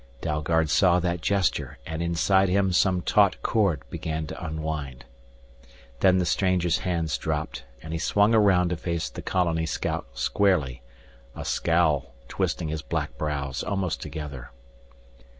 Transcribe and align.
Dalgard 0.19 0.71
saw 0.71 0.99
that 0.99 1.21
gesture 1.21 1.77
and 1.85 2.01
inside 2.01 2.49
him 2.49 2.71
some 2.73 3.03
taut 3.03 3.39
cord 3.43 3.83
began 3.91 4.25
to 4.25 4.43
unwind. 4.43 5.05
Then 5.99 6.17
the 6.17 6.25
stranger's 6.25 6.79
hands 6.79 7.19
dropped, 7.19 7.65
and 7.83 7.93
he 7.93 7.99
swung 7.99 8.33
around 8.33 8.69
to 8.69 8.77
face 8.77 9.11
the 9.11 9.21
colony 9.21 9.67
scout 9.67 10.07
squarely, 10.15 10.81
a 11.35 11.45
scowl 11.45 12.15
twisting 12.27 12.69
his 12.69 12.81
black 12.81 13.15
brows 13.19 13.63
almost 13.63 14.01
together. 14.01 14.49